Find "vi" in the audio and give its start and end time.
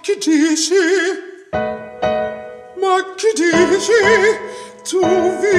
5.40-5.49